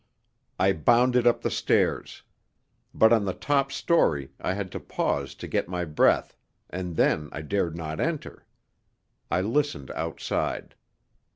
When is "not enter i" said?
7.77-9.41